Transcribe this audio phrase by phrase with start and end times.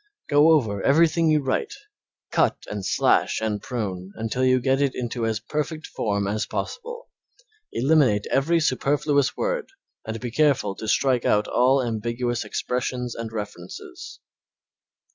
[0.27, 1.75] Go over everything you write,
[2.31, 7.11] cut and slash and prune until you get it into as perfect form as possible.
[7.71, 9.69] Eliminate every superfluous word
[10.03, 14.19] and be careful to strike out all ambiguous expressions and references.